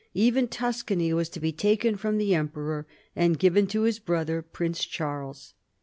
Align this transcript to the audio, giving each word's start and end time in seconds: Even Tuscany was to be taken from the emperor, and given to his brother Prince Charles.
Even 0.15 0.47
Tuscany 0.47 1.13
was 1.13 1.29
to 1.29 1.39
be 1.39 1.51
taken 1.51 1.95
from 1.95 2.17
the 2.17 2.33
emperor, 2.33 2.87
and 3.15 3.37
given 3.37 3.67
to 3.67 3.83
his 3.83 3.99
brother 3.99 4.41
Prince 4.41 4.83
Charles. 4.83 5.53